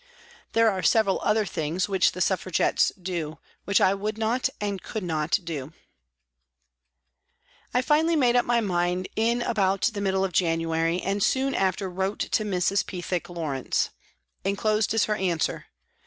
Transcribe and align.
There 0.53 0.71
are 0.71 0.81
several 0.81 1.21
other 1.21 1.45
things 1.45 1.87
which 1.87 2.13
the 2.13 2.21
Suffragettes 2.21 2.91
do, 2.99 3.37
which 3.65 3.79
I 3.79 3.93
would 3.93 4.17
not 4.17 4.49
and 4.59 4.81
could 4.81 5.03
not 5.03 5.33
do. 5.43 5.67
P. 5.67 5.73
D 5.73 5.73
34 7.71 7.71
PRISONS 7.71 7.71
AND 7.71 7.71
PRISONERS" 7.71 7.71
I 7.75 7.87
finally 7.87 8.15
made 8.15 8.35
up 8.35 8.45
my 8.45 8.61
mind 8.61 9.07
in 9.15 9.43
about 9.43 9.91
the 9.93 10.01
middle 10.01 10.25
of 10.25 10.31
January, 10.33 10.99
and 11.03 11.21
soon 11.21 11.53
after 11.53 11.87
wrote 11.87 12.17
to 12.21 12.43
Mrs. 12.43 12.83
Pethick 12.87 13.29
Lawrence. 13.29 13.91
Enclosed 14.43 14.91
is 14.95 15.05
her 15.05 15.15
answer. 15.15 15.67